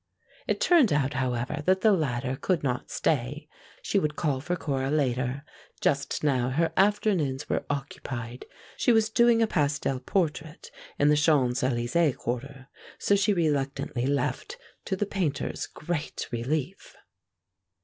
[0.47, 3.47] It turned out, however, that the latter could not stay.
[3.83, 5.45] She would call for Cora later;
[5.79, 8.47] just now her afternoons were occupied.
[8.77, 12.67] She was doing a pastel portrait in the Champs Elysées quarter,
[12.97, 16.95] so she reluctantly left, to the Painter's great relief.